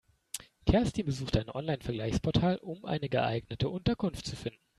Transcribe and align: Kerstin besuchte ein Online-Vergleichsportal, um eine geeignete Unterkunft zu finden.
Kerstin 0.65 1.05
besuchte 1.05 1.39
ein 1.41 1.51
Online-Vergleichsportal, 1.51 2.57
um 2.57 2.85
eine 2.85 3.07
geeignete 3.07 3.69
Unterkunft 3.69 4.25
zu 4.25 4.35
finden. 4.35 4.57